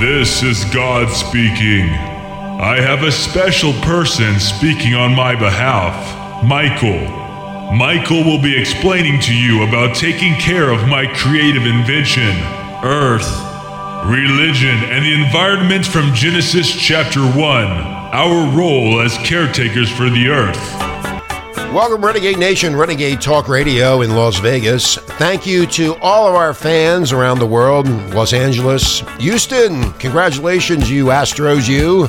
[0.00, 1.88] This is God speaking.
[1.90, 7.00] I have a special person speaking on my behalf, Michael.
[7.74, 12.30] Michael will be explaining to you about taking care of my creative invention,
[12.84, 13.28] Earth,
[14.06, 21.07] religion, and the environment from Genesis chapter 1, our role as caretakers for the Earth.
[21.72, 24.96] Welcome, Renegade Nation, Renegade Talk Radio in Las Vegas.
[24.96, 29.92] Thank you to all of our fans around the world Los Angeles, Houston.
[29.94, 32.08] Congratulations, you Astros, you.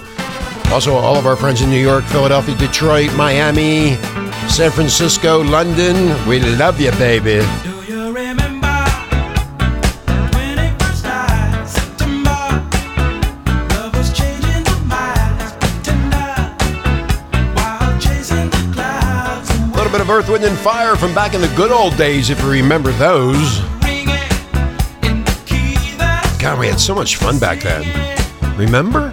[0.74, 3.96] Also, all of our friends in New York, Philadelphia, Detroit, Miami,
[4.48, 5.96] San Francisco, London.
[6.26, 7.69] We love you, baby.
[20.20, 23.60] Earth, Wind, and Fire from back in the good old days, if you remember those.
[26.40, 27.86] God, we had so much fun back then.
[28.58, 29.12] Remember?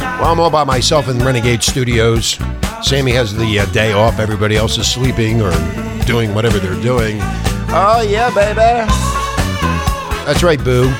[0.00, 2.38] Well, I'm all by myself in Renegade Studios.
[2.82, 4.20] Sammy has the uh, day off.
[4.20, 5.52] Everybody else is sleeping or
[6.06, 7.18] doing whatever they're doing.
[7.68, 8.90] Oh, yeah, baby.
[10.24, 10.94] That's right, Boo.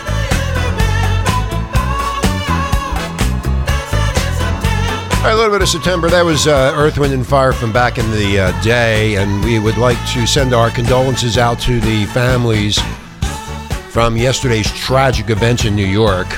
[5.26, 6.10] A little bit of September.
[6.10, 9.58] That was uh, Earth, Wind, and Fire from back in the uh, day, and we
[9.58, 12.78] would like to send our condolences out to the families
[13.88, 16.28] from yesterday's tragic events in New York.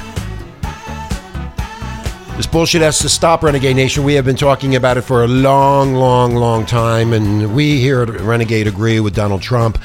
[2.36, 4.04] This bullshit has to stop, Renegade Nation.
[4.04, 8.02] We have been talking about it for a long, long, long time, and we here
[8.02, 9.82] at Renegade agree with Donald Trump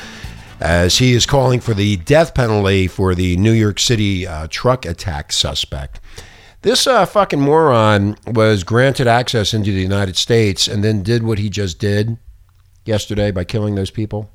[0.59, 4.85] as he is calling for the death penalty for the New York City uh, truck
[4.85, 5.99] attack suspect.
[6.63, 11.39] This uh, fucking moron was granted access into the United States and then did what
[11.39, 12.19] he just did
[12.85, 14.29] yesterday by killing those people.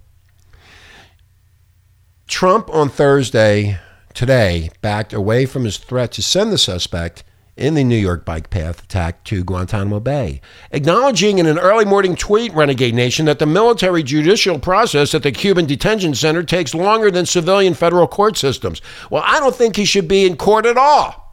[2.27, 3.79] Trump on Thursday,
[4.13, 7.23] today, backed away from his threat to send the suspect
[7.57, 10.41] in the New York bike path attack to Guantanamo Bay,
[10.73, 15.31] acknowledging in an early morning tweet, Renegade Nation, that the military judicial process at the
[15.31, 18.83] Cuban detention center takes longer than civilian federal court systems.
[19.11, 21.26] Well, I don't think he should be in court at all.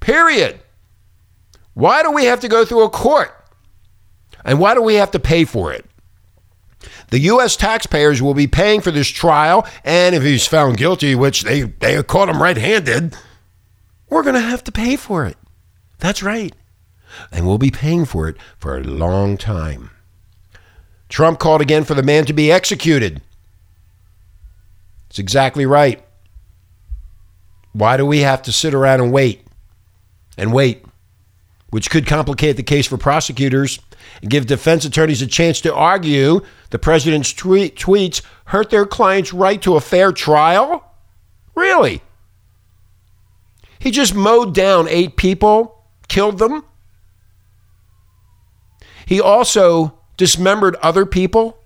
[0.00, 0.60] Period.
[1.74, 3.34] Why do we have to go through a court?
[4.44, 5.84] And why do we have to pay for it?
[7.10, 7.56] The U.S.
[7.56, 12.02] taxpayers will be paying for this trial, and if he's found guilty, which they, they
[12.02, 13.16] caught him right handed,
[14.08, 15.36] we're going to have to pay for it.
[15.98, 16.54] That's right.
[17.30, 19.90] And we'll be paying for it for a long time.
[21.08, 23.20] Trump called again for the man to be executed.
[25.08, 26.02] It's exactly right.
[27.72, 29.44] Why do we have to sit around and wait?
[30.40, 30.84] And wait,
[31.68, 33.78] which could complicate the case for prosecutors
[34.22, 36.40] and give defense attorneys a chance to argue
[36.70, 40.82] the president's tweet, tweets hurt their client's right to a fair trial?
[41.54, 42.02] Really?
[43.78, 46.64] He just mowed down eight people, killed them.
[49.04, 51.58] He also dismembered other people,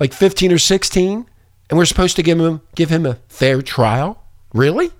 [0.00, 1.26] like 15 or 16,
[1.70, 4.22] and we're supposed to give him, give him a fair trial?
[4.52, 4.90] Really?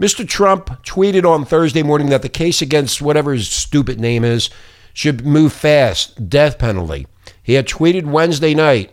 [0.00, 0.28] Mr.
[0.28, 4.50] Trump tweeted on Thursday morning that the case against whatever his stupid name is
[4.92, 7.06] should move fast, death penalty.
[7.42, 8.92] He had tweeted Wednesday night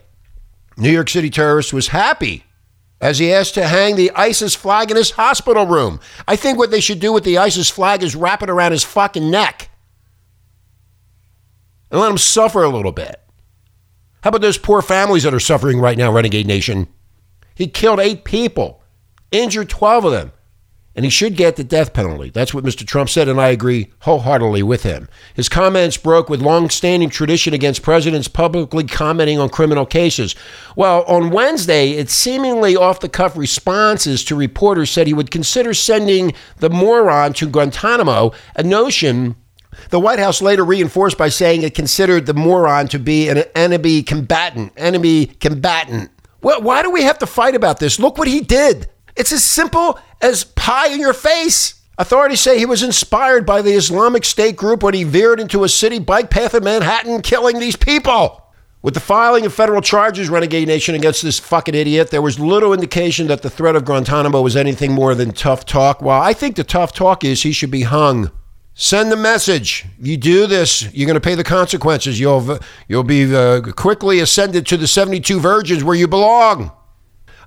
[0.78, 2.46] New York City terrorist was happy
[3.02, 6.00] as he asked to hang the ISIS flag in his hospital room.
[6.28, 8.84] I think what they should do with the ISIS flag is wrap it around his
[8.84, 9.70] fucking neck
[11.91, 13.22] and let him suffer a little bit.
[14.24, 16.88] How about those poor families that are suffering right now, Renegade Nation?
[17.56, 18.81] He killed eight people,
[19.31, 20.31] injured 12 of them
[20.96, 22.30] and he should get the death penalty.
[22.30, 22.86] That's what Mr.
[22.86, 25.09] Trump said, and I agree wholeheartedly with him.
[25.34, 30.36] His comments broke with long-standing tradition against presidents publicly commenting on criminal cases.
[30.76, 36.70] Well, on Wednesday, its seemingly off-the-cuff responses to reporters said he would consider sending the
[36.70, 39.36] moron to Guantanamo, a notion
[39.90, 44.03] the White House later reinforced by saying it considered the moron to be an enemy
[44.03, 44.72] combatant.
[44.78, 46.12] Enemy combatant.
[46.42, 48.00] Well, why do we have to fight about this?
[48.00, 48.90] Look what he did.
[49.16, 51.76] It's as simple as pie in your face.
[51.98, 55.70] Authorities say he was inspired by the Islamic State group when he veered into a
[55.70, 58.42] city bike path in Manhattan, killing these people.
[58.82, 62.74] With the filing of federal charges, Renegade Nation, against this fucking idiot, there was little
[62.74, 66.02] indication that the threat of Guantanamo was anything more than tough talk.
[66.02, 68.30] Well, I think the tough talk is he should be hung.
[68.74, 69.86] Send the message.
[70.02, 72.20] You do this, you're going to pay the consequences.
[72.20, 76.72] You'll, you'll be uh, quickly ascended to the 72 virgins where you belong.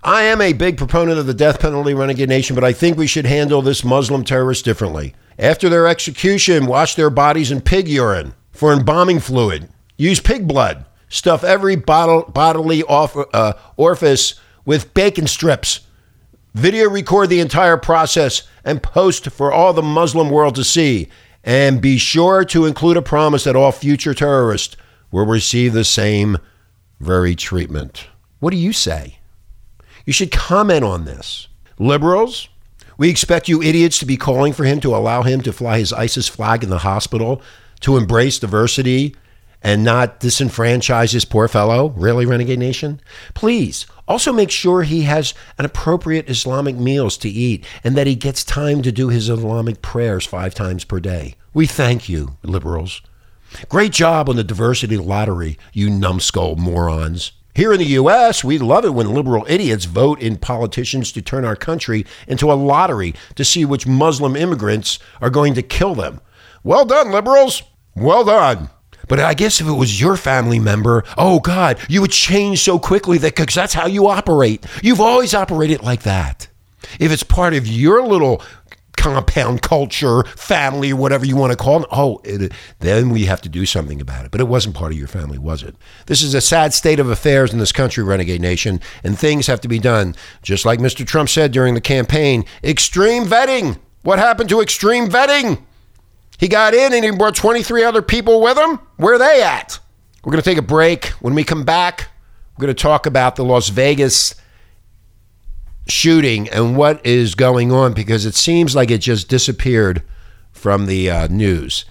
[0.06, 3.08] I am a big proponent of the death penalty, Renegade Nation, but I think we
[3.08, 5.16] should handle this Muslim terrorist differently.
[5.36, 9.68] After their execution, wash their bodies in pig urine for embalming fluid.
[9.96, 10.86] Use pig blood.
[11.08, 15.80] Stuff every bottle, bodily off, uh, orifice with bacon strips.
[16.54, 21.08] Video record the entire process and post for all the Muslim world to see.
[21.42, 24.76] And be sure to include a promise that all future terrorists
[25.10, 26.38] will receive the same
[27.00, 28.06] very treatment.
[28.38, 29.15] What do you say?
[30.06, 31.48] You should comment on this.
[31.78, 32.48] Liberals,
[32.96, 35.92] we expect you idiots to be calling for him to allow him to fly his
[35.92, 37.42] ISIS flag in the hospital,
[37.80, 39.16] to embrace diversity,
[39.62, 41.88] and not disenfranchise this poor fellow?
[41.96, 43.00] Really, Renegade Nation?
[43.34, 48.14] Please also make sure he has an appropriate Islamic meals to eat and that he
[48.14, 51.34] gets time to do his Islamic prayers five times per day.
[51.52, 53.02] We thank you, liberals.
[53.68, 57.32] Great job on the diversity lottery, you numbskull morons.
[57.56, 61.46] Here in the U.S., we love it when liberal idiots vote in politicians to turn
[61.46, 66.20] our country into a lottery to see which Muslim immigrants are going to kill them.
[66.62, 67.62] Well done, liberals.
[67.94, 68.68] Well done.
[69.08, 72.78] But I guess if it was your family member, oh God, you would change so
[72.78, 74.66] quickly that because that's how you operate.
[74.82, 76.48] You've always operated like that.
[77.00, 78.42] If it's part of your little
[78.96, 83.48] compound culture, family, whatever you want to call it, oh, it, then we have to
[83.48, 84.30] do something about it.
[84.30, 85.76] But it wasn't part of your family, was it?
[86.06, 89.60] This is a sad state of affairs in this country, Renegade Nation, and things have
[89.60, 90.14] to be done.
[90.42, 91.06] Just like Mr.
[91.06, 93.78] Trump said during the campaign extreme vetting.
[94.02, 95.62] What happened to extreme vetting?
[96.38, 98.78] He got in and he brought 23 other people with him.
[98.96, 99.78] Where are they at?
[100.24, 101.06] We're going to take a break.
[101.20, 102.08] When we come back,
[102.56, 104.34] we're going to talk about the Las Vegas
[105.86, 110.02] shooting and what is going on because it seems like it just disappeared
[110.52, 111.84] from the uh, news.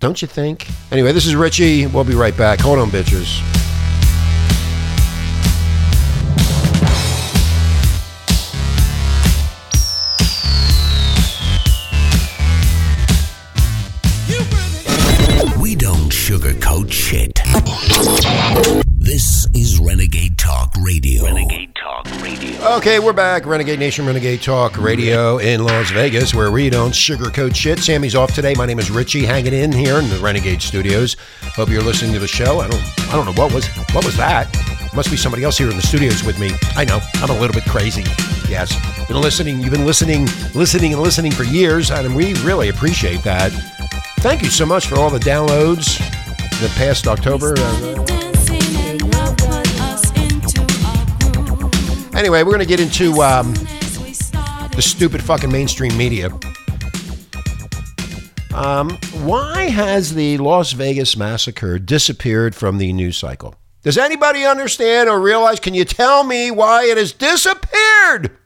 [0.00, 0.68] Don't you think?
[0.92, 1.86] Anyway, this is Richie.
[1.86, 2.60] We'll be right back.
[2.60, 3.57] Hold on, bitches.
[22.68, 23.46] Okay, we're back.
[23.46, 27.78] Renegade Nation, Renegade Talk Radio in Las Vegas, where we don't sugarcoat shit.
[27.78, 28.52] Sammy's off today.
[28.54, 31.16] My name is Richie, hanging in here in the Renegade Studios.
[31.56, 32.60] Hope you're listening to the show.
[32.60, 34.54] I don't, I don't know what was, what was that.
[34.94, 36.50] Must be somebody else here in the studios with me.
[36.76, 38.04] I know, I'm a little bit crazy.
[38.50, 38.70] Yes,
[39.08, 39.60] been listening.
[39.60, 43.50] You've been listening, listening, and listening for years, and we really appreciate that.
[44.18, 45.98] Thank you so much for all the downloads
[46.60, 47.54] the past October.
[47.56, 48.27] Uh,
[52.18, 53.54] Anyway, we're going to get into um,
[54.74, 56.30] the stupid fucking mainstream media.
[58.52, 63.54] Um, why has the Las Vegas massacre disappeared from the news cycle?
[63.84, 65.60] Does anybody understand or realize?
[65.60, 68.36] Can you tell me why it has disappeared?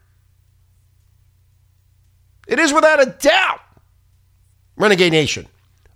[2.47, 3.61] It is without a doubt
[4.77, 5.47] Renegade Nation.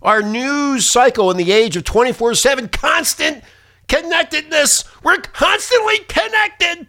[0.02, 3.44] Our news cycle in the age of 24 7 constant
[3.86, 4.82] connectedness.
[5.04, 6.88] We're constantly connected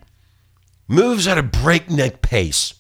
[0.90, 2.74] moves at a breakneck pace.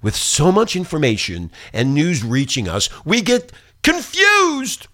[0.00, 3.50] With so much information and news reaching us, we get
[3.82, 4.86] confused.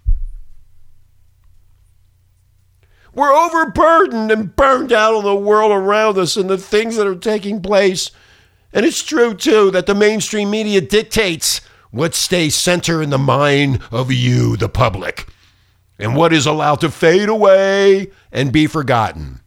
[3.14, 7.17] We're overburdened and burned out on the world around us and the things that are
[7.17, 8.11] taking place.
[8.73, 11.61] And it's true, too, that the mainstream media dictates
[11.91, 15.26] what stays center in the mind of you, the public,
[15.99, 19.41] and what is allowed to fade away and be forgotten.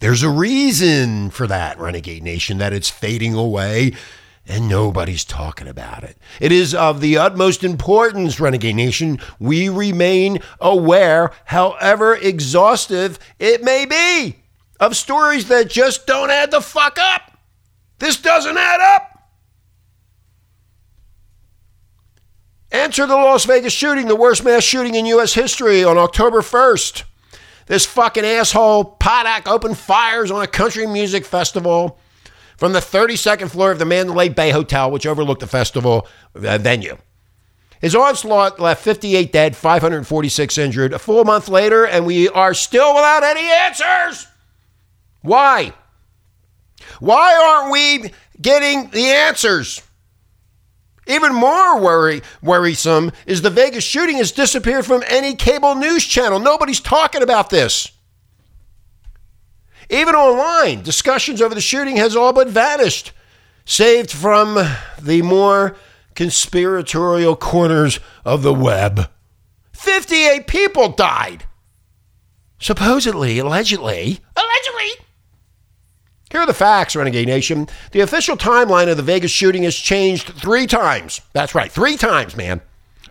[0.00, 3.92] There's a reason for that, Renegade Nation, that it's fading away
[4.46, 6.16] and nobody's talking about it.
[6.40, 13.86] It is of the utmost importance, Renegade Nation, we remain aware, however exhaustive it may
[13.86, 14.36] be,
[14.80, 17.38] of stories that just don't add the fuck up.
[17.98, 19.06] This doesn't add up.
[22.72, 25.34] Enter the Las Vegas shooting, the worst mass shooting in U.S.
[25.34, 27.02] history on October 1st.
[27.70, 32.00] This fucking asshole Paddock opened fires on a country music festival
[32.56, 36.98] from the 32nd floor of the Mandalay Bay Hotel, which overlooked the festival uh, venue.
[37.80, 40.92] His onslaught left 58 dead, 546 injured.
[40.92, 44.26] A full month later, and we are still without any answers.
[45.20, 45.72] Why?
[46.98, 48.10] Why aren't we
[48.42, 49.80] getting the answers?
[51.10, 56.38] Even more worry, worrisome is the Vegas shooting has disappeared from any cable news channel.
[56.38, 57.90] Nobody's talking about this.
[59.90, 63.10] Even online, discussions over the shooting has all but vanished,
[63.64, 64.56] saved from
[65.00, 65.76] the more
[66.14, 69.10] conspiratorial corners of the web.
[69.72, 71.44] 58 people died.
[72.60, 74.69] Supposedly, allegedly, allegedly,
[76.30, 77.68] here are the facts, Renegade Nation.
[77.90, 81.20] The official timeline of the Vegas shooting has changed three times.
[81.32, 82.60] That's right, three times, man.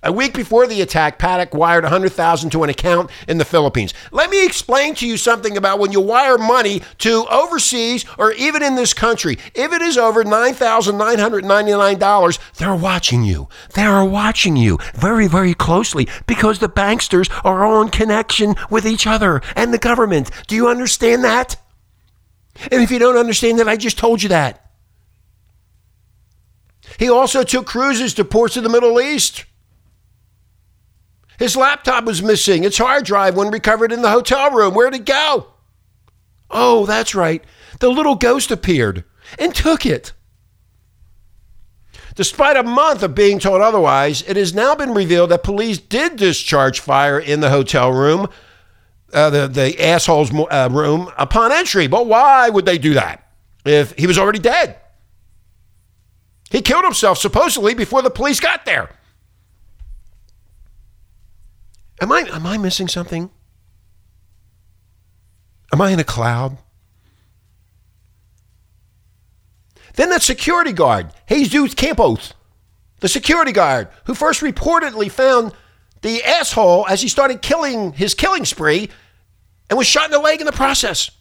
[0.01, 3.93] A week before the attack, Paddock wired 100,000 to an account in the Philippines.
[4.13, 8.63] Let me explain to you something about when you wire money to overseas or even
[8.63, 9.38] in this country.
[9.53, 13.49] If it is over $9,999, they're watching you.
[13.73, 18.88] They are watching you very, very closely because the banksters are all in connection with
[18.88, 20.31] each other and the government.
[20.47, 21.57] Do you understand that?
[22.71, 24.65] And if you don't understand that, I just told you that.
[26.97, 29.45] He also took cruises to ports of the Middle East.
[31.37, 32.63] His laptop was missing.
[32.63, 35.47] Its hard drive, when recovered in the hotel room, where'd it go?
[36.51, 37.43] Oh, that's right.
[37.79, 39.05] The little ghost appeared
[39.37, 40.11] and took it.
[42.15, 46.17] Despite a month of being told otherwise, it has now been revealed that police did
[46.17, 48.27] discharge fire in the hotel room,
[49.13, 51.87] uh, the, the asshole's uh, room, upon entry.
[51.87, 53.27] But why would they do that
[53.65, 54.77] if he was already dead?
[56.49, 58.89] He killed himself supposedly before the police got there.
[62.01, 63.29] Am I am I missing something?
[65.71, 66.57] Am I in a cloud?
[69.95, 72.33] Then that security guard, Jesus Campos,
[73.01, 75.51] the security guard who first reportedly found
[76.01, 78.89] the asshole as he started killing his killing spree
[79.69, 81.11] and was shot in the leg in the process.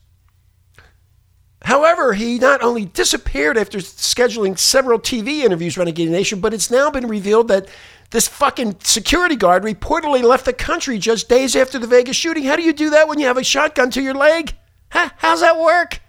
[1.62, 6.90] However, he not only disappeared after scheduling several TV interviews Renegade Nation, but it's now
[6.90, 7.68] been revealed that
[8.11, 12.44] this fucking security guard reportedly left the country just days after the Vegas shooting.
[12.44, 14.54] How do you do that when you have a shotgun to your leg?
[14.90, 16.00] How's that work?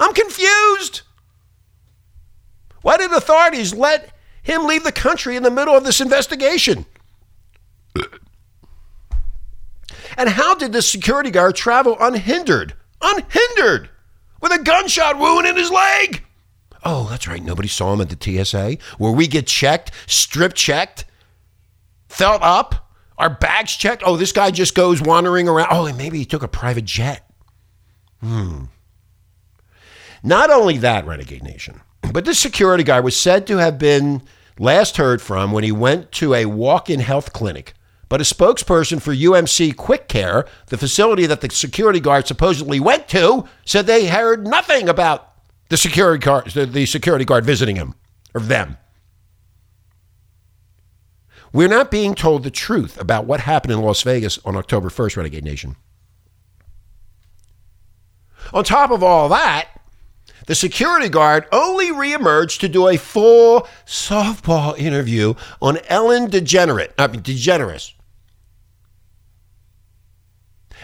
[0.00, 1.02] I'm confused.
[2.82, 6.86] Why did authorities let him leave the country in the middle of this investigation?
[10.20, 12.74] And how did the security guard travel unhindered?
[13.00, 13.88] Unhindered!
[14.42, 16.22] With a gunshot wound in his leg!
[16.84, 17.42] Oh, that's right.
[17.42, 21.06] Nobody saw him at the TSA where we get checked, strip checked,
[22.10, 24.02] felt up, our bags checked.
[24.04, 25.68] Oh, this guy just goes wandering around.
[25.70, 27.26] Oh, maybe he took a private jet.
[28.20, 28.64] Hmm.
[30.22, 31.80] Not only that, Renegade Nation,
[32.12, 34.20] but this security guy was said to have been
[34.58, 37.72] last heard from when he went to a walk in health clinic.
[38.10, 43.06] But a spokesperson for UMC Quick Care, the facility that the security guard supposedly went
[43.08, 45.32] to, said they heard nothing about
[45.68, 47.94] the security guard, the security guard visiting him
[48.34, 48.76] or them.
[51.52, 55.16] We're not being told the truth about what happened in Las Vegas on October 1st,
[55.16, 55.76] Renegade Nation.
[58.52, 59.68] On top of all that,
[60.46, 67.06] the security guard only reemerged to do a full softball interview on Ellen DeGenerate, I
[67.06, 67.92] mean, DeGeneres.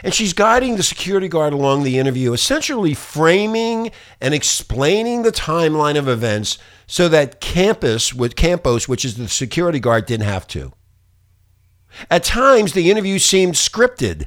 [0.02, 5.98] And she's guiding the security guard along the interview, essentially framing and explaining the timeline
[5.98, 10.72] of events so that Campus with Campos, which is the security guard, didn't have to.
[12.10, 14.26] At times, the interview seemed scripted.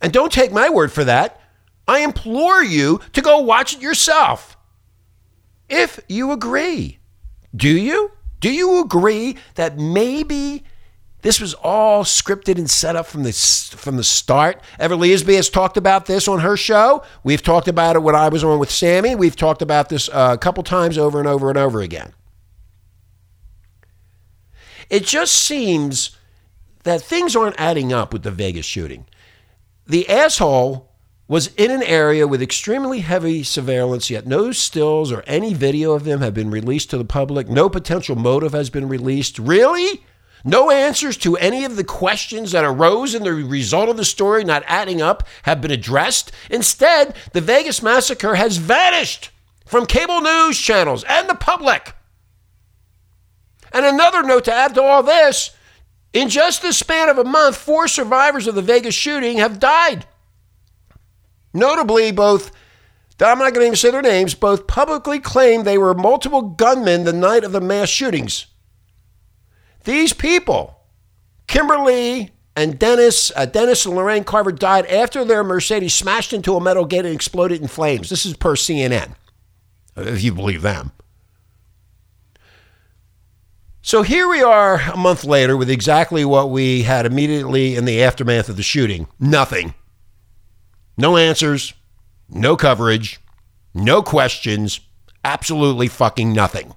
[0.00, 1.40] And don't take my word for that.
[1.86, 4.56] I implore you to go watch it yourself.
[5.68, 6.98] If you agree.
[7.54, 8.12] Do you?
[8.40, 10.64] Do you agree that maybe
[11.22, 14.60] this was all scripted and set up from the from the start.
[14.78, 17.02] Everly Isby has talked about this on her show.
[17.22, 19.14] We've talked about it when I was on with Sammy.
[19.14, 22.14] We've talked about this uh, a couple times over and over and over again.
[24.88, 26.16] It just seems
[26.82, 29.06] that things aren't adding up with the Vegas shooting.
[29.86, 30.90] The asshole
[31.28, 36.02] was in an area with extremely heavy surveillance, yet no stills or any video of
[36.02, 37.48] them have been released to the public.
[37.48, 39.38] No potential motive has been released.
[39.38, 40.02] Really?
[40.44, 44.44] No answers to any of the questions that arose in the result of the story
[44.44, 46.32] not adding up have been addressed.
[46.50, 49.30] Instead, the Vegas massacre has vanished
[49.66, 51.94] from cable news channels and the public.
[53.72, 55.50] And another note to add to all this
[56.12, 60.06] in just the span of a month, four survivors of the Vegas shooting have died.
[61.52, 62.50] Notably, both,
[63.20, 67.04] I'm not going to even say their names, both publicly claimed they were multiple gunmen
[67.04, 68.46] the night of the mass shootings.
[69.84, 70.78] These people,
[71.46, 76.60] Kimberly and Dennis, uh, Dennis and Lorraine Carver died after their Mercedes smashed into a
[76.60, 78.10] metal gate and exploded in flames.
[78.10, 79.14] This is per CNN,
[79.96, 80.92] if you believe them.
[83.82, 88.02] So here we are a month later with exactly what we had immediately in the
[88.02, 89.74] aftermath of the shooting nothing.
[90.98, 91.72] No answers,
[92.28, 93.20] no coverage,
[93.72, 94.80] no questions,
[95.24, 96.74] absolutely fucking nothing.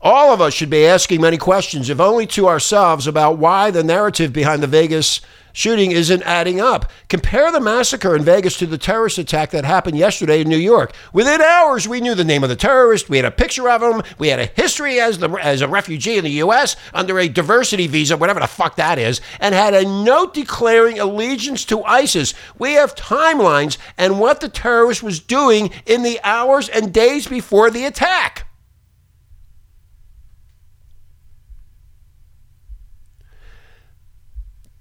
[0.00, 3.82] All of us should be asking many questions, if only to ourselves, about why the
[3.82, 5.20] narrative behind the Vegas
[5.52, 6.88] shooting isn't adding up.
[7.08, 10.94] Compare the massacre in Vegas to the terrorist attack that happened yesterday in New York.
[11.12, 13.10] Within hours, we knew the name of the terrorist.
[13.10, 14.02] We had a picture of him.
[14.18, 16.76] We had a history as the as a refugee in the U.S.
[16.94, 21.64] under a diversity visa, whatever the fuck that is, and had a note declaring allegiance
[21.64, 22.34] to ISIS.
[22.56, 27.68] We have timelines and what the terrorist was doing in the hours and days before
[27.70, 28.47] the attack.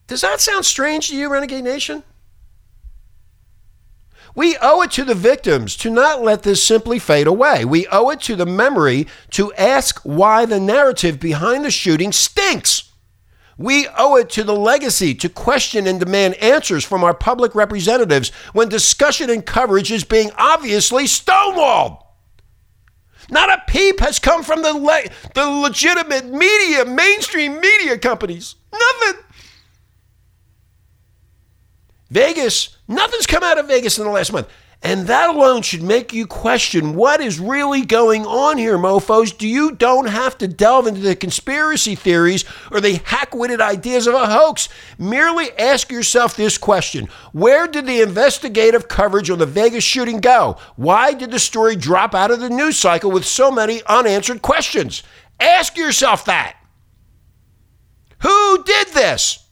[0.08, 2.04] Does that sound strange to you, Renegade Nation?
[4.36, 7.66] We owe it to the victims to not let this simply fade away.
[7.66, 12.92] We owe it to the memory to ask why the narrative behind the shooting stinks.
[13.58, 18.30] We owe it to the legacy to question and demand answers from our public representatives
[18.54, 22.04] when discussion and coverage is being obviously stonewalled.
[23.30, 28.56] Not a peep has come from the, le- the legitimate media, mainstream media companies.
[28.72, 29.24] Nothing.
[32.10, 34.48] Vegas, nothing's come out of Vegas in the last month.
[34.84, 39.36] And that alone should make you question what is really going on here, mofos.
[39.36, 44.14] Do you don't have to delve into the conspiracy theories or the hack-witted ideas of
[44.14, 44.70] a hoax.
[45.00, 47.08] Merely ask yourself this question.
[47.32, 50.58] Where did the investigative coverage on the Vegas shooting go?
[50.76, 55.02] Why did the story drop out of the news cycle with so many unanswered questions?
[55.40, 56.56] Ask yourself that.
[58.20, 59.47] Who did this?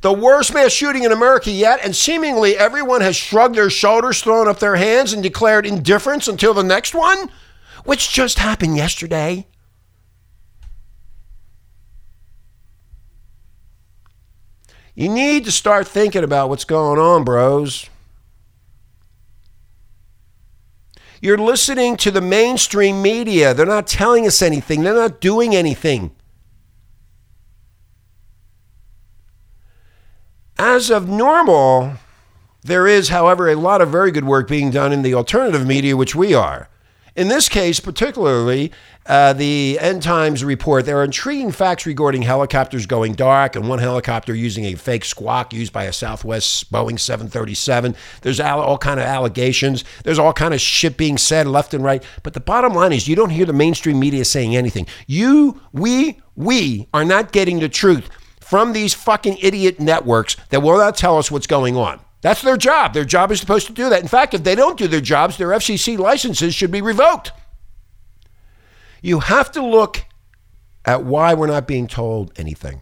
[0.00, 4.48] The worst mass shooting in America yet, and seemingly everyone has shrugged their shoulders, thrown
[4.48, 7.30] up their hands, and declared indifference until the next one,
[7.84, 9.46] which just happened yesterday.
[14.94, 17.88] You need to start thinking about what's going on, bros.
[21.20, 23.54] You're listening to the mainstream media.
[23.54, 26.12] They're not telling us anything, they're not doing anything.
[30.58, 31.92] As of normal,
[32.64, 35.96] there is, however, a lot of very good work being done in the alternative media,
[35.96, 36.68] which we are.
[37.14, 38.72] In this case, particularly,
[39.06, 43.78] uh, the End Times report, there are intriguing facts regarding helicopters going dark and one
[43.78, 47.94] helicopter using a fake squawk used by a Southwest Boeing 737.
[48.22, 49.84] There's all kind of allegations.
[50.02, 52.02] There's all kind of shit being said left and right.
[52.24, 54.86] But the bottom line is you don't hear the mainstream media saying anything.
[55.06, 58.08] You, we, we are not getting the truth
[58.48, 62.00] from these fucking idiot networks that will not tell us what's going on.
[62.22, 62.94] That's their job.
[62.94, 64.00] Their job is supposed to do that.
[64.00, 67.30] In fact, if they don't do their jobs, their FCC licenses should be revoked.
[69.02, 70.02] You have to look
[70.86, 72.80] at why we're not being told anything.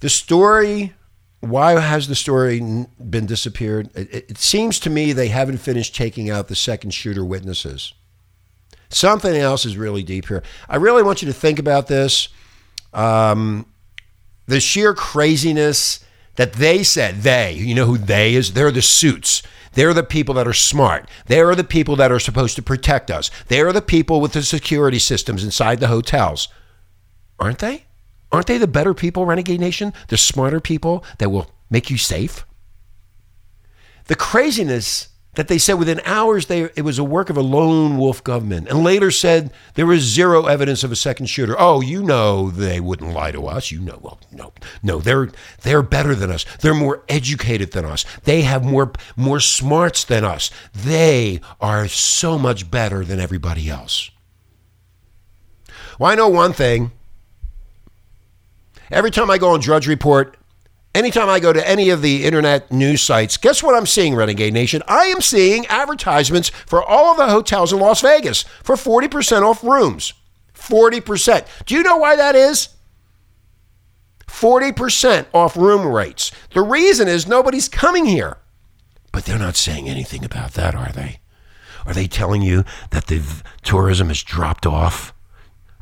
[0.00, 0.92] The story,
[1.38, 3.90] why has the story been disappeared?
[3.94, 7.94] It, it seems to me they haven't finished taking out the second shooter witnesses.
[8.88, 10.42] Something else is really deep here.
[10.68, 12.28] I really want you to think about this.
[12.92, 13.66] Um,
[14.48, 16.04] the sheer craziness
[16.36, 18.54] that they said, they, you know who they is?
[18.54, 19.42] They're the suits.
[19.74, 21.08] They're the people that are smart.
[21.26, 23.30] They are the people that are supposed to protect us.
[23.48, 26.48] They are the people with the security systems inside the hotels.
[27.38, 27.84] Aren't they?
[28.32, 29.92] Aren't they the better people, Renegade Nation?
[30.08, 32.44] The smarter people that will make you safe?
[34.06, 35.08] The craziness
[35.38, 38.66] that they said within hours they, it was a work of a lone wolf government,
[38.66, 41.54] and later said there was zero evidence of a second shooter.
[41.56, 43.70] Oh, you know they wouldn't lie to us.
[43.70, 45.30] You know, well, no, no, they're
[45.62, 46.44] they're better than us.
[46.58, 48.04] They're more educated than us.
[48.24, 50.50] They have more more smarts than us.
[50.74, 54.10] They are so much better than everybody else.
[56.00, 56.90] Well, I know one thing.
[58.90, 60.36] Every time I go on Drudge Report,
[60.94, 64.54] Anytime I go to any of the internet news sites, guess what I'm seeing, Renegade
[64.54, 64.82] Nation?
[64.88, 69.62] I am seeing advertisements for all of the hotels in Las Vegas for 40% off
[69.62, 70.14] rooms.
[70.54, 71.46] 40%.
[71.66, 72.70] Do you know why that is?
[74.26, 76.32] 40% off room rates.
[76.52, 78.38] The reason is nobody's coming here.
[79.12, 81.20] But they're not saying anything about that, are they?
[81.86, 83.22] Are they telling you that the
[83.62, 85.14] tourism has dropped off?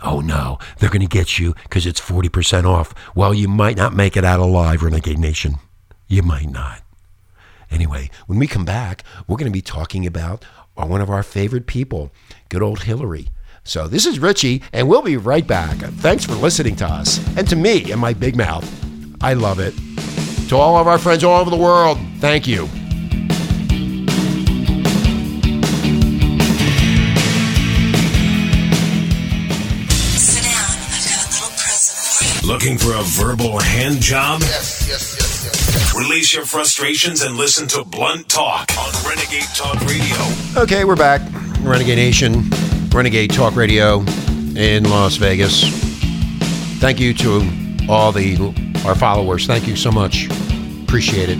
[0.02, 2.94] Oh no, they're going to get you because it's 40% off.
[3.14, 5.56] Well, you might not make it out alive, Renegade Nation.
[6.06, 6.82] You might not.
[7.70, 11.66] Anyway, when we come back, we're going to be talking about one of our favorite
[11.66, 12.12] people,
[12.48, 13.28] good old Hillary.
[13.64, 15.76] So this is Richie, and we'll be right back.
[15.78, 18.64] Thanks for listening to us and to me and my big mouth.
[19.20, 19.74] I love it.
[20.50, 22.68] To all of our friends all over the world, thank you.
[32.46, 34.40] Looking for a verbal hand job?
[34.40, 35.96] Yes, yes, yes, yes, yes.
[35.96, 40.62] Release your frustrations and listen to Blunt Talk on Renegade Talk Radio.
[40.62, 41.22] Okay, we're back.
[41.62, 42.48] Renegade Nation,
[42.90, 44.04] Renegade Talk Radio
[44.54, 45.64] in Las Vegas.
[46.78, 47.42] Thank you to
[47.88, 48.36] all the
[48.86, 49.48] our followers.
[49.48, 50.28] Thank you so much.
[50.84, 51.38] Appreciate it.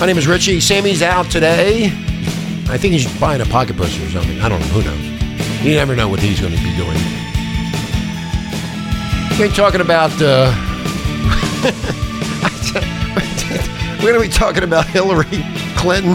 [0.00, 0.60] My name is Richie.
[0.60, 1.88] Sammy's out today.
[2.70, 4.40] I think he's buying a pocket pussy or something.
[4.40, 4.66] I don't know.
[4.68, 5.62] Who knows?
[5.62, 7.25] You never know what he's going to be doing.
[9.38, 10.10] We're talking about.
[10.18, 10.50] Uh,
[14.02, 15.26] we're going to be talking about Hillary
[15.76, 16.14] Clinton.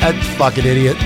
[0.00, 0.96] That fucking idiot.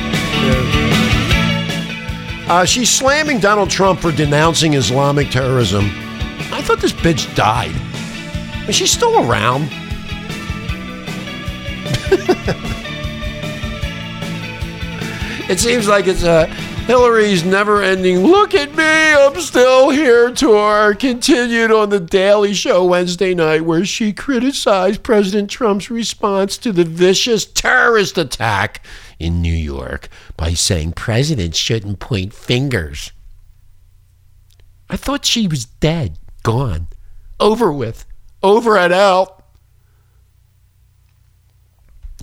[2.49, 5.87] Uh, she's slamming Donald Trump for denouncing Islamic terrorism.
[6.53, 7.75] I thought this bitch died.
[8.68, 9.64] Is she still around?
[15.51, 16.49] it seems like it's a
[16.88, 22.83] Hillary's never ending look at me, I'm still here tour continued on the Daily Show
[22.87, 28.83] Wednesday night, where she criticized President Trump's response to the vicious terrorist attack
[29.18, 33.12] in New York by saying presidents shouldn't point fingers.
[34.88, 36.88] I thought she was dead, gone,
[37.38, 38.07] over with,
[38.42, 39.44] over and out.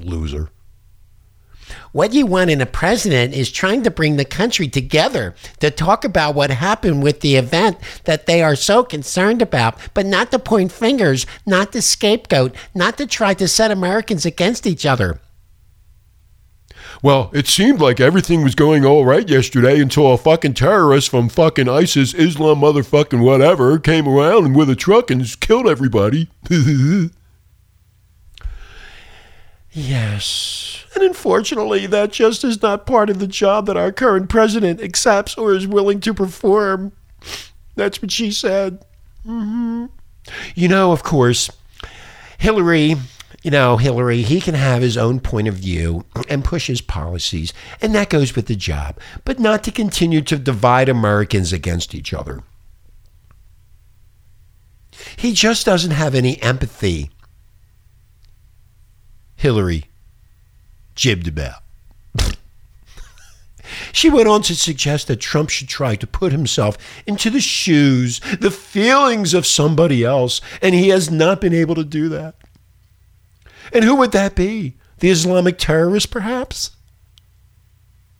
[0.01, 0.49] Loser.
[1.95, 6.03] What you want in a president is trying to bring the country together to talk
[6.03, 10.39] about what happened with the event that they are so concerned about, but not to
[10.39, 15.21] point fingers, not to scapegoat, not to try to set Americans against each other.
[17.01, 21.29] Well, it seemed like everything was going all right yesterday until a fucking terrorist from
[21.29, 26.27] fucking ISIS, Islam, motherfucking whatever, came around with a truck and killed everybody.
[29.77, 30.85] Yes.
[30.95, 35.37] And unfortunately, that just is not part of the job that our current president accepts
[35.37, 36.93] or is willing to perform.
[37.75, 38.85] That's what she said.
[39.27, 39.87] Mm-hmm.
[40.55, 41.49] You know, of course,
[42.37, 42.95] Hillary,
[43.43, 47.51] you know, Hillary, he can have his own point of view and push his policies,
[47.81, 52.13] and that goes with the job, but not to continue to divide Americans against each
[52.13, 52.43] other.
[55.17, 57.09] He just doesn't have any empathy
[59.45, 59.83] Hillary
[60.95, 61.61] jibbed about.
[63.91, 68.19] She went on to suggest that Trump should try to put himself into the shoes,
[68.39, 72.33] the feelings of somebody else, and he has not been able to do that.
[73.71, 74.77] And who would that be?
[74.97, 76.71] The Islamic terrorist, perhaps?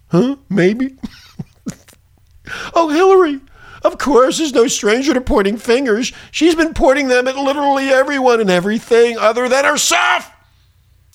[0.09, 0.35] Huh?
[0.47, 0.95] Maybe?
[2.75, 3.41] oh, Hillary!
[3.83, 6.11] Of course, is no stranger to pointing fingers.
[6.29, 10.31] She's been pointing them at literally everyone and everything other than herself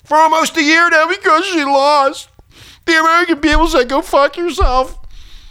[0.03, 2.29] for almost a year now because she lost.
[2.85, 4.97] The American people said, go fuck yourself.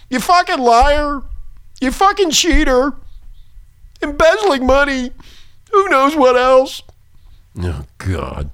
[0.08, 1.22] You fucking liar.
[1.80, 2.94] You fucking cheater.
[4.02, 5.12] Embezzling money.
[5.72, 6.82] Who knows what else?
[7.60, 8.50] Oh, God.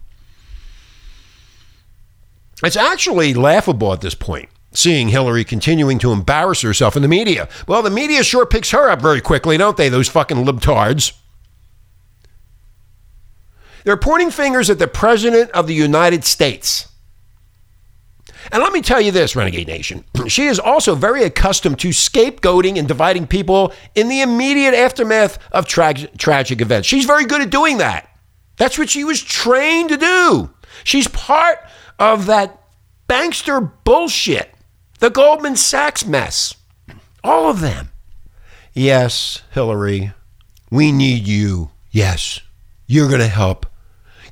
[2.62, 7.48] It's actually laughable at this point, seeing Hillary continuing to embarrass herself in the media.
[7.66, 11.12] Well, the media sure picks her up very quickly, don't they, those fucking libtards?
[13.86, 16.88] They're pointing fingers at the President of the United States.
[18.50, 20.04] And let me tell you this, Renegade Nation.
[20.26, 25.66] She is also very accustomed to scapegoating and dividing people in the immediate aftermath of
[25.66, 26.88] tra- tragic events.
[26.88, 28.10] She's very good at doing that.
[28.56, 30.50] That's what she was trained to do.
[30.82, 31.60] She's part
[32.00, 32.60] of that
[33.08, 34.52] bankster bullshit,
[34.98, 36.56] the Goldman Sachs mess.
[37.22, 37.90] All of them.
[38.74, 40.12] Yes, Hillary,
[40.72, 41.70] we need you.
[41.92, 42.40] Yes,
[42.88, 43.64] you're going to help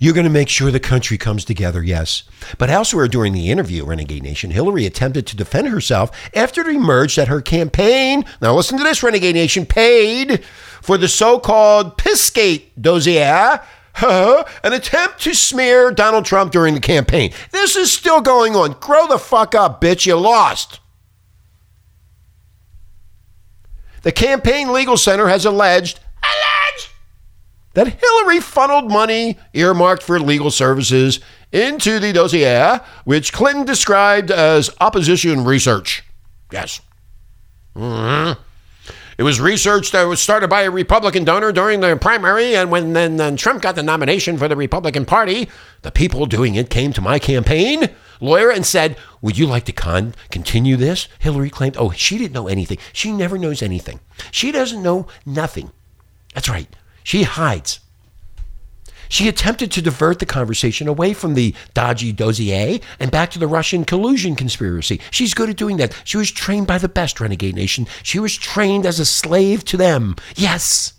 [0.00, 2.24] you're going to make sure the country comes together, yes.
[2.58, 7.16] But elsewhere during the interview, Renegade Nation, Hillary attempted to defend herself after it emerged
[7.16, 10.44] that her campaign, now listen to this, Renegade Nation, paid
[10.82, 13.58] for the so called Pissgate dossier.
[14.02, 17.32] an attempt to smear Donald Trump during the campaign.
[17.52, 18.72] This is still going on.
[18.80, 20.04] Grow the fuck up, bitch.
[20.04, 20.80] You lost.
[24.02, 26.00] The Campaign Legal Center has alleged
[27.74, 31.20] that Hillary funneled money earmarked for legal services
[31.52, 36.02] into the dossier, which Clinton described as opposition research.
[36.50, 36.80] Yes.
[37.76, 38.40] Mm-hmm.
[39.16, 42.94] It was research that was started by a Republican donor during the primary, and when
[42.94, 45.48] then, then Trump got the nomination for the Republican Party,
[45.82, 49.72] the people doing it came to my campaign lawyer and said, "Would you like to
[49.72, 52.78] con- continue this?" Hillary claimed, "Oh, she didn't know anything.
[52.92, 54.00] She never knows anything.
[54.32, 55.70] She doesn't know nothing."
[56.34, 56.68] That's right.
[57.04, 57.78] She hides.
[59.08, 63.46] She attempted to divert the conversation away from the dodgy dossier and back to the
[63.46, 65.00] Russian collusion conspiracy.
[65.12, 65.94] She's good at doing that.
[66.02, 67.86] She was trained by the best renegade nation.
[68.02, 70.16] She was trained as a slave to them.
[70.34, 70.94] Yes.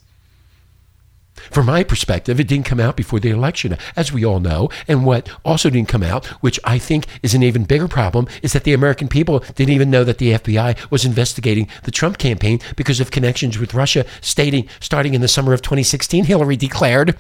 [1.52, 4.70] From my perspective, it didn't come out before the election, as we all know.
[4.88, 8.54] And what also didn't come out, which I think is an even bigger problem, is
[8.54, 12.60] that the American people didn't even know that the FBI was investigating the Trump campaign
[12.76, 17.18] because of connections with Russia, stating starting in the summer of 2016, Hillary declared.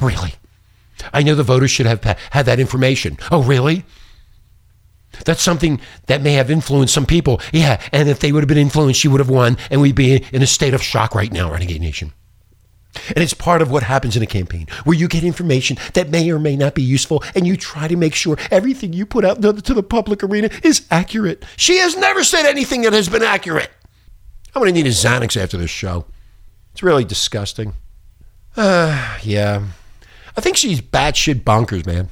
[0.00, 0.34] Really?
[1.12, 3.18] I know the voters should have had that information.
[3.30, 3.84] Oh, really?
[5.24, 7.40] That's something that may have influenced some people.
[7.52, 10.24] Yeah, and if they would have been influenced, she would have won, and we'd be
[10.32, 12.12] in a state of shock right now, Renegade Nation.
[13.08, 16.30] And it's part of what happens in a campaign where you get information that may
[16.30, 19.40] or may not be useful and you try to make sure everything you put out
[19.42, 21.44] to the public arena is accurate.
[21.56, 23.70] She has never said anything that has been accurate.
[24.54, 26.06] I'm going to need a Xanax after this show.
[26.72, 27.74] It's really disgusting.
[28.56, 29.64] Uh, yeah.
[30.36, 32.08] I think she's batshit bonkers, man.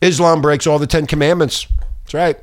[0.00, 1.66] Islam breaks all the Ten Commandments.
[2.04, 2.38] That's right.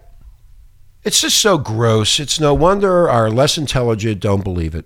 [1.03, 2.19] It's just so gross.
[2.19, 4.85] It's no wonder our less intelligent don't believe it.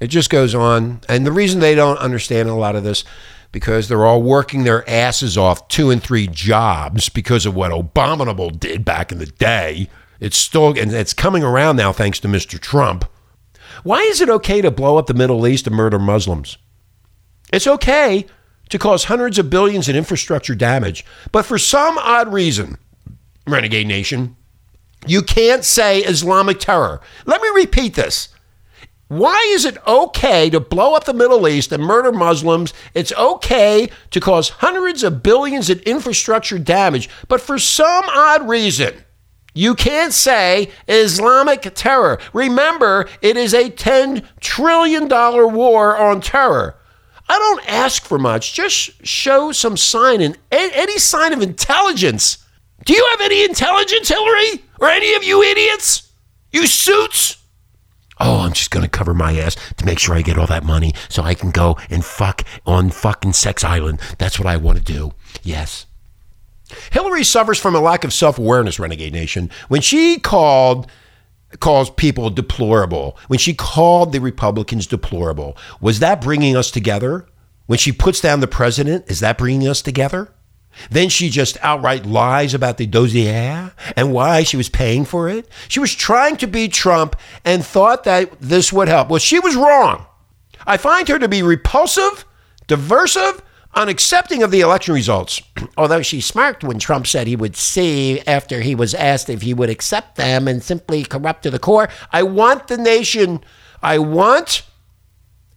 [0.00, 1.02] It just goes on.
[1.08, 3.04] And the reason they don't understand a lot of this,
[3.52, 8.50] because they're all working their asses off two and three jobs because of what Abominable
[8.50, 9.88] did back in the day.
[10.20, 12.58] It's still, and it's coming around now thanks to Mr.
[12.58, 13.04] Trump.
[13.82, 16.58] Why is it okay to blow up the Middle East and murder Muslims?
[17.52, 18.26] It's okay
[18.68, 22.76] to cause hundreds of billions in infrastructure damage, but for some odd reason,
[23.46, 24.36] Renegade Nation,
[25.06, 27.00] you can't say Islamic terror.
[27.26, 28.28] Let me repeat this.
[29.10, 32.72] Why is it okay to blow up the Middle East and murder Muslims?
[32.94, 38.94] It's okay to cause hundreds of billions in infrastructure damage, but for some odd reason,
[39.52, 42.20] you can't say Islamic terror.
[42.32, 46.76] Remember, it is a $10 trillion war on terror.
[47.28, 48.54] I don't ask for much.
[48.54, 52.46] Just show some sign and any sign of intelligence.
[52.84, 54.62] Do you have any intelligence, Hillary?
[54.78, 56.12] Or any of you idiots?
[56.52, 57.39] You suits?
[58.20, 60.64] Oh, I'm just going to cover my ass to make sure I get all that
[60.64, 64.00] money so I can go and fuck on fucking Sex Island.
[64.18, 65.14] That's what I want to do.
[65.42, 65.86] Yes.
[66.92, 69.50] Hillary suffers from a lack of self awareness, Renegade Nation.
[69.68, 70.90] When she called
[71.58, 77.26] calls people deplorable, when she called the Republicans deplorable, was that bringing us together?
[77.66, 80.32] When she puts down the president, is that bringing us together?
[80.90, 85.48] Then she just outright lies about the dossier and why she was paying for it.
[85.68, 89.08] She was trying to beat Trump and thought that this would help.
[89.08, 90.06] Well, she was wrong.
[90.66, 92.24] I find her to be repulsive,
[92.66, 93.42] diversive,
[93.74, 95.40] unaccepting of the election results.
[95.76, 99.54] Although she smirked when Trump said he would see after he was asked if he
[99.54, 101.88] would accept them and simply corrupt to the core.
[102.12, 103.42] I want the nation,
[103.82, 104.62] I want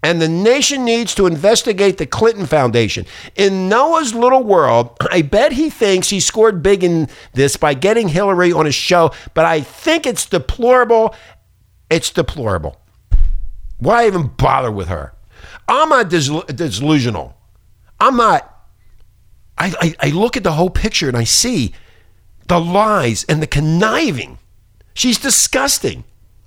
[0.03, 3.05] and the nation needs to investigate the Clinton Foundation.
[3.35, 8.09] In Noah's little world, I bet he thinks he scored big in this by getting
[8.09, 11.15] Hillary on his show, but I think it's deplorable.
[11.89, 12.81] It's deplorable.
[13.77, 15.13] Why even bother with her?
[15.67, 17.37] I'm not delusional.
[17.99, 18.49] I'm not.
[19.57, 21.73] I, I, I look at the whole picture and I see
[22.47, 24.37] the lies and the conniving.
[24.93, 26.03] She's disgusting.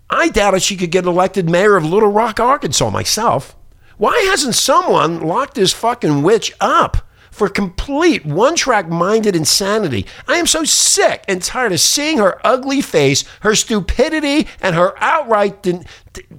[0.08, 3.56] I doubt doubted she could get elected mayor of Little Rock, Arkansas myself.
[3.98, 6.98] Why hasn't someone locked this fucking witch up
[7.30, 10.06] for complete one track minded insanity?
[10.28, 14.94] I am so sick and tired of seeing her ugly face, her stupidity, and her
[15.02, 15.66] outright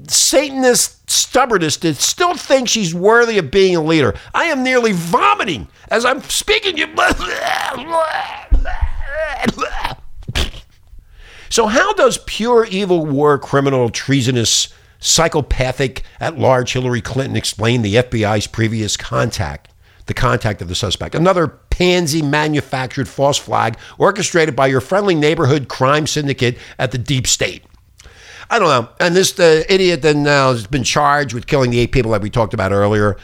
[0.08, 4.14] Satanist stubbornness to still think she's worthy of being a leader.
[4.34, 6.78] I am nearly vomiting as I'm speaking.
[11.50, 17.96] So, how does pure evil war criminal, treasonous, psychopathic at large Hillary Clinton explain the
[17.96, 19.72] FBI's previous contact,
[20.08, 21.16] the contact of the suspect?
[21.16, 27.28] Another pansy manufactured false flag orchestrated by your friendly neighborhood crime syndicate at the deep
[27.28, 27.64] state.
[28.50, 28.90] I don't know.
[29.00, 32.30] And this idiot then now has been charged with killing the eight people that we
[32.30, 33.18] talked about earlier.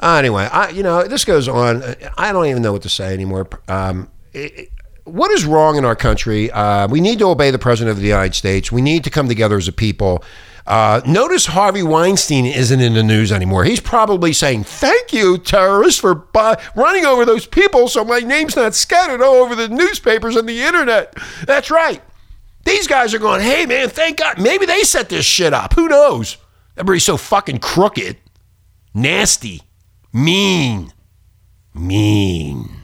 [0.00, 1.82] Uh, anyway, I you know this goes on.
[2.16, 3.48] I don't even know what to say anymore.
[3.68, 4.70] Um, it,
[5.12, 6.50] what is wrong in our country?
[6.50, 8.70] Uh, we need to obey the president of the United States.
[8.70, 10.24] We need to come together as a people.
[10.66, 13.64] Uh, notice Harvey Weinstein isn't in the news anymore.
[13.64, 16.26] He's probably saying, Thank you, terrorists, for
[16.76, 20.62] running over those people so my name's not scattered all over the newspapers and the
[20.62, 21.14] internet.
[21.44, 22.02] That's right.
[22.64, 24.40] These guys are going, Hey, man, thank God.
[24.40, 25.74] Maybe they set this shit up.
[25.74, 26.36] Who knows?
[26.76, 28.18] Everybody's so fucking crooked,
[28.94, 29.62] nasty,
[30.12, 30.92] mean,
[31.74, 32.80] mean.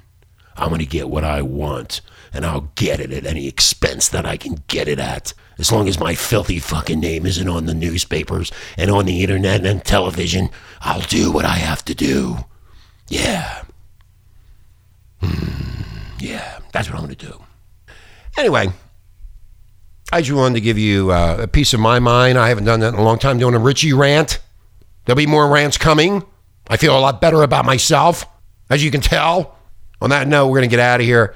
[0.57, 2.01] I'm going to get what I want,
[2.37, 5.33] and I'll get it at any expense that I can get it at.
[5.59, 9.65] As long as my filthy fucking name isn't on the newspapers and on the internet
[9.65, 10.51] and television,
[10.83, 12.37] I'll do what I have to do.
[13.09, 13.63] Yeah.
[15.21, 15.83] Hmm.
[16.19, 17.43] Yeah, that's what I'm going to do.
[18.37, 18.69] Anyway,
[20.13, 22.39] I just wanted to give you uh, a piece of my mind.
[22.39, 24.41] I haven't done that in a long time doing a Richie rant.
[25.07, 26.23] There'll be more rants coming.
[26.69, 28.27] I feel a lot better about myself,
[28.69, 29.57] as you can tell.
[30.03, 31.35] On that note, we're going to get out of here.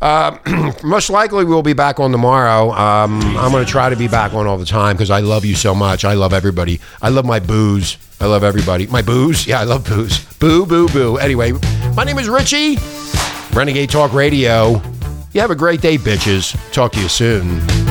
[0.00, 2.70] Uh, most likely, we'll be back on tomorrow.
[2.70, 5.44] Um, I'm going to try to be back on all the time because I love
[5.44, 6.04] you so much.
[6.04, 6.80] I love everybody.
[7.02, 7.98] I love my booze.
[8.20, 8.86] I love everybody.
[8.86, 9.46] My booze?
[9.46, 10.24] Yeah, I love booze.
[10.34, 11.16] Boo, boo, boo.
[11.16, 11.52] Anyway,
[11.94, 12.76] my name is Richie,
[13.52, 14.82] Renegade Talk Radio.
[15.32, 16.56] You have a great day, bitches.
[16.72, 17.87] Talk to you soon.